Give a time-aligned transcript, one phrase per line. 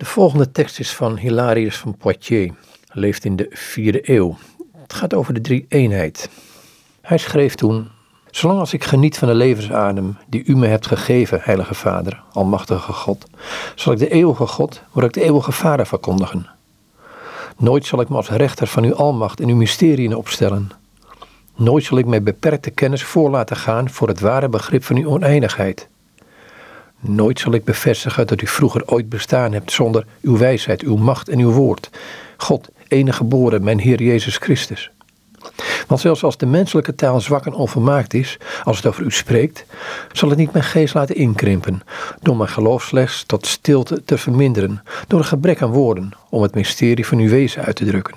[0.00, 2.52] De volgende tekst is van Hilarius van Poitiers,
[2.92, 4.36] leeft in de vierde eeuw.
[4.76, 6.30] Het gaat over de drie eenheid.
[7.00, 7.88] Hij schreef toen:
[8.30, 12.92] Zolang als ik geniet van de levensadem die u me hebt gegeven, Heilige Vader, Almachtige
[12.92, 13.26] God,
[13.74, 16.46] zal ik de eeuwige God, moet ik de eeuwige Vader verkondigen.
[17.56, 20.70] Nooit zal ik me als rechter van uw almacht en uw mysterieën opstellen.
[21.56, 25.08] Nooit zal ik mijn beperkte kennis voor laten gaan voor het ware begrip van uw
[25.08, 25.88] oneindigheid.
[27.00, 31.28] Nooit zal ik bevestigen dat u vroeger ooit bestaan hebt zonder uw wijsheid, uw macht
[31.28, 31.90] en uw woord.
[32.36, 34.90] God, enige geboren, mijn Heer Jezus Christus.
[35.86, 39.64] Want zelfs als de menselijke taal zwak en onvermaakt is, als het over u spreekt,
[40.12, 41.82] zal het niet mijn geest laten inkrimpen,
[42.22, 46.54] door mijn geloof slechts tot stilte te verminderen, door een gebrek aan woorden, om het
[46.54, 48.16] mysterie van uw wezen uit te drukken.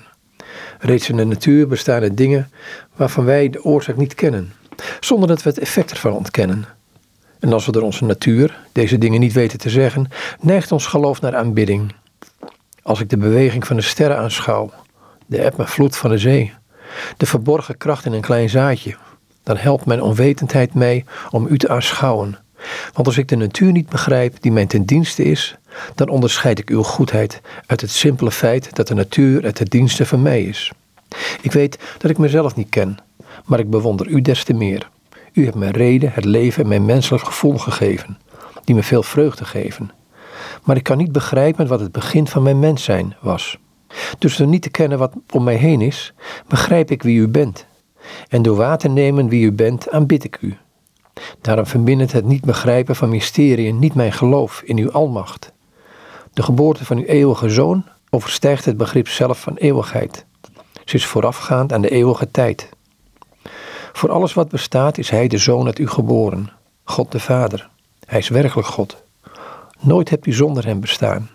[0.78, 2.50] Reeds in de natuur bestaan er dingen
[2.96, 4.52] waarvan wij de oorzaak niet kennen,
[5.00, 6.64] zonder dat we het effect ervan ontkennen.
[7.44, 10.08] En als we door onze natuur deze dingen niet weten te zeggen,
[10.40, 11.94] neigt ons geloof naar aanbidding.
[12.82, 14.70] Als ik de beweging van de sterren aanschouw,
[15.26, 16.52] de eb en vloed van de zee,
[17.16, 18.96] de verborgen kracht in een klein zaadje,
[19.42, 22.38] dan helpt mijn onwetendheid mij om u te aanschouwen.
[22.92, 25.56] Want als ik de natuur niet begrijp die mij ten dienste is,
[25.94, 30.06] dan onderscheid ik uw goedheid uit het simpele feit dat de natuur het ten dienste
[30.06, 30.72] van mij is.
[31.40, 32.96] Ik weet dat ik mezelf niet ken,
[33.44, 34.92] maar ik bewonder u des te meer.
[35.34, 38.18] U hebt mij reden, het leven en mijn menselijk gevoel gegeven,
[38.64, 39.90] die me veel vreugde geven.
[40.64, 43.58] Maar ik kan niet begrijpen wat het begin van mijn mens zijn was.
[44.18, 46.14] Dus door niet te kennen wat om mij heen is,
[46.48, 47.66] begrijp ik wie u bent.
[48.28, 50.56] En door waar te nemen wie u bent, aanbid ik u.
[51.40, 55.52] Daarom verbindt het niet begrijpen van mysteriën niet mijn geloof in uw almacht.
[56.32, 60.26] De geboorte van uw eeuwige zoon overstijgt het begrip zelf van eeuwigheid.
[60.84, 62.68] Ze is voorafgaand aan de eeuwige tijd.
[64.04, 66.50] Voor alles wat bestaat is Hij de Zoon uit u geboren,
[66.82, 67.68] God de Vader.
[68.06, 68.96] Hij is werkelijk God.
[69.80, 71.30] Nooit hebt u zonder Hem bestaan.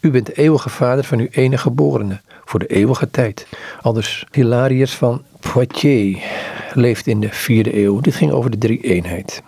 [0.00, 3.46] U bent de eeuwige Vader van uw enige geborene, voor de eeuwige tijd.
[3.82, 5.22] Aldus Hilarius van
[5.52, 6.24] Poitiers
[6.74, 8.00] leeft in de vierde eeuw.
[8.00, 9.40] Dit ging over de drie eenheid.